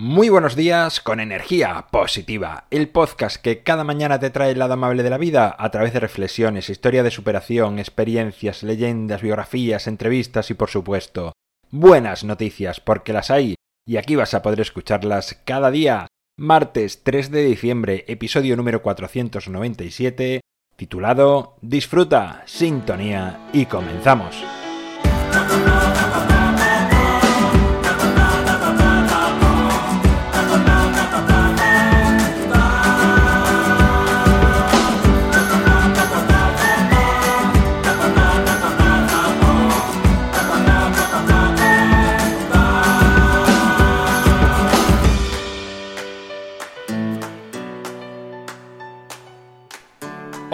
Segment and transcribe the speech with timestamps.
[0.00, 4.74] Muy buenos días con energía positiva, el podcast que cada mañana te trae el lado
[4.74, 10.52] amable de la vida a través de reflexiones, historia de superación, experiencias, leyendas, biografías, entrevistas
[10.52, 11.32] y por supuesto
[11.72, 13.56] buenas noticias porque las hay
[13.88, 16.06] y aquí vas a poder escucharlas cada día.
[16.36, 20.42] Martes 3 de diciembre, episodio número 497,
[20.76, 24.44] titulado Disfruta, sintonía y comenzamos.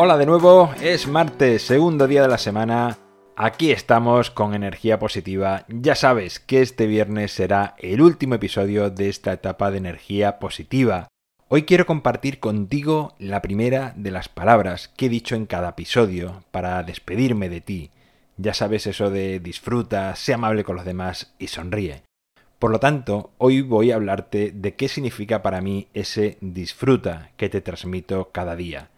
[0.06, 2.98] Hola de nuevo, es martes, segundo día de la semana.
[3.36, 5.64] Aquí estamos con energía positiva.
[5.68, 11.08] Ya sabes que este viernes será el último episodio de esta etapa de energía positiva.
[11.48, 16.44] Hoy quiero compartir contigo la primera de las palabras que he dicho en cada episodio
[16.50, 17.90] para despedirme de ti.
[18.36, 22.02] Ya sabes eso de disfruta, sé amable con los demás y sonríe.
[22.58, 27.48] Por lo tanto, hoy voy a hablarte de qué significa para mí ese disfruta que
[27.48, 28.90] te transmito cada día.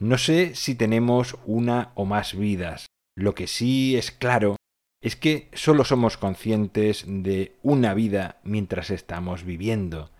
[0.00, 2.86] No sé si tenemos una o más vidas.
[3.16, 4.56] Lo que sí es claro
[5.02, 10.10] es que solo somos conscientes de una vida mientras estamos viviendo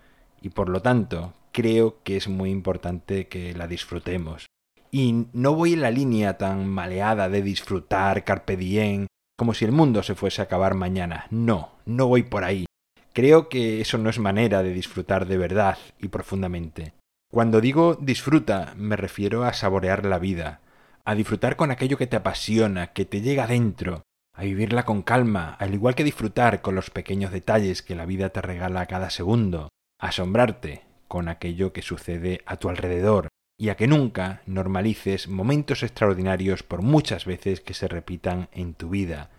[0.42, 4.46] y por lo tanto creo que es muy importante que la disfrutemos.
[4.90, 9.06] Y no voy en la línea tan maleada de disfrutar carpe diem
[9.36, 11.26] como si el mundo se fuese a acabar mañana.
[11.30, 12.66] No, no voy por ahí.
[13.12, 16.97] Creo que eso no es manera de disfrutar de verdad y profundamente.
[17.30, 20.60] Cuando digo disfruta, me refiero a saborear la vida,
[21.04, 24.02] a disfrutar con aquello que te apasiona, que te llega dentro,
[24.34, 28.30] a vivirla con calma, al igual que disfrutar con los pequeños detalles que la vida
[28.30, 29.68] te regala cada segundo,
[30.00, 36.62] asombrarte con aquello que sucede a tu alrededor, y a que nunca normalices momentos extraordinarios
[36.62, 39.30] por muchas veces que se repitan en tu vida.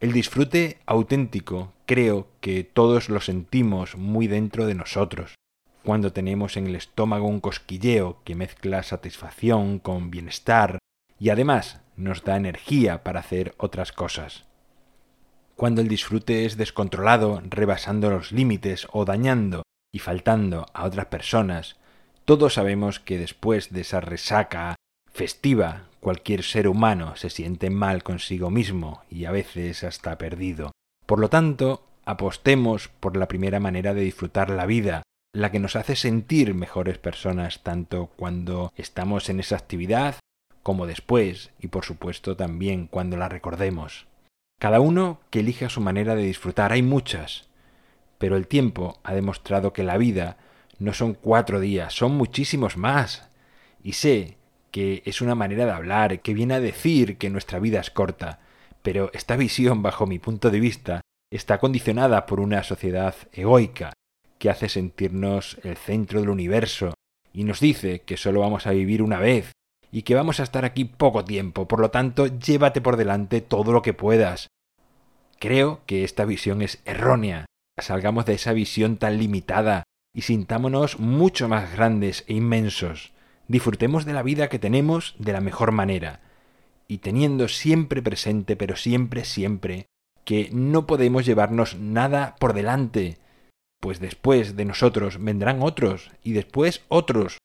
[0.00, 5.36] El disfrute auténtico creo que todos lo sentimos muy dentro de nosotros,
[5.84, 10.78] cuando tenemos en el estómago un cosquilleo que mezcla satisfacción con bienestar
[11.18, 14.44] y además nos da energía para hacer otras cosas.
[15.56, 19.62] Cuando el disfrute es descontrolado, rebasando los límites o dañando
[19.92, 21.76] y faltando a otras personas,
[22.24, 24.76] todos sabemos que después de esa resaca
[25.12, 30.72] festiva, cualquier ser humano se siente mal consigo mismo y a veces hasta perdido.
[31.06, 35.01] Por lo tanto, apostemos por la primera manera de disfrutar la vida,
[35.32, 40.16] la que nos hace sentir mejores personas tanto cuando estamos en esa actividad
[40.62, 44.06] como después y por supuesto también cuando la recordemos.
[44.60, 47.48] Cada uno que elija su manera de disfrutar, hay muchas,
[48.18, 50.36] pero el tiempo ha demostrado que la vida
[50.78, 53.28] no son cuatro días, son muchísimos más.
[53.82, 54.36] Y sé
[54.70, 58.38] que es una manera de hablar que viene a decir que nuestra vida es corta,
[58.82, 61.00] pero esta visión, bajo mi punto de vista,
[61.30, 63.92] está condicionada por una sociedad egoica
[64.42, 66.94] que hace sentirnos el centro del universo
[67.32, 69.52] y nos dice que solo vamos a vivir una vez
[69.92, 73.70] y que vamos a estar aquí poco tiempo, por lo tanto llévate por delante todo
[73.70, 74.48] lo que puedas.
[75.38, 77.46] Creo que esta visión es errónea.
[77.78, 83.12] Salgamos de esa visión tan limitada y sintámonos mucho más grandes e inmensos.
[83.46, 86.18] Disfrutemos de la vida que tenemos de la mejor manera
[86.88, 89.86] y teniendo siempre presente, pero siempre, siempre,
[90.24, 93.21] que no podemos llevarnos nada por delante,
[93.82, 97.38] pues después de nosotros vendrán otros y después otros.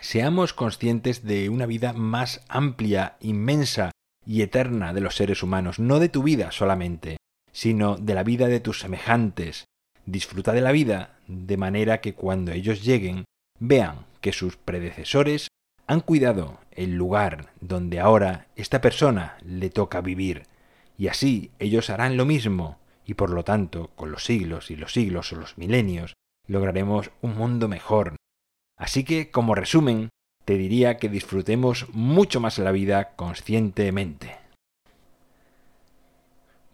[0.00, 3.90] Seamos conscientes de una vida más amplia, inmensa
[4.24, 7.18] y eterna de los seres humanos, no de tu vida solamente,
[7.52, 9.66] sino de la vida de tus semejantes.
[10.06, 13.26] Disfruta de la vida de manera que cuando ellos lleguen
[13.60, 15.48] vean que sus predecesores
[15.86, 20.44] han cuidado el lugar donde ahora esta persona le toca vivir,
[20.96, 24.92] y así ellos harán lo mismo y por lo tanto, con los siglos y los
[24.92, 26.12] siglos o los milenios,
[26.46, 28.16] lograremos un mundo mejor.
[28.76, 30.10] Así que, como resumen,
[30.44, 34.36] te diría que disfrutemos mucho más la vida conscientemente.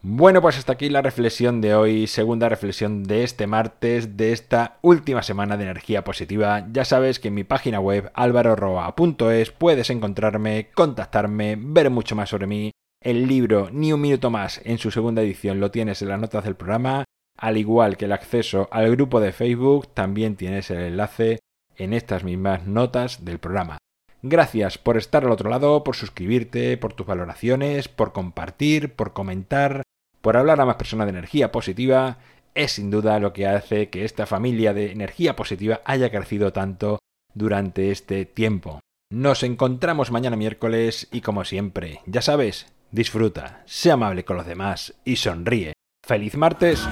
[0.02, 4.78] Bueno, pues hasta aquí la reflexión de hoy, segunda reflexión de este martes, de esta
[4.82, 6.66] última semana de energía positiva.
[6.72, 12.48] Ya sabes que en mi página web alvaroroa.es puedes encontrarme, contactarme, ver mucho más sobre
[12.48, 12.72] mí
[13.04, 16.42] el libro Ni un minuto más en su segunda edición lo tienes en las notas
[16.44, 17.04] del programa,
[17.36, 21.38] al igual que el acceso al grupo de Facebook, también tienes el enlace
[21.76, 23.78] en estas mismas notas del programa.
[24.22, 29.82] Gracias por estar al otro lado, por suscribirte, por tus valoraciones, por compartir, por comentar,
[30.22, 32.18] por hablar a más personas de energía positiva.
[32.54, 37.00] Es sin duda lo que hace que esta familia de energía positiva haya crecido tanto
[37.34, 38.80] durante este tiempo.
[39.10, 44.94] Nos encontramos mañana miércoles y como siempre, ya sabes, disfruta, sea amable con los demás
[45.04, 45.72] y sonríe.
[46.06, 46.86] ¡Feliz martes!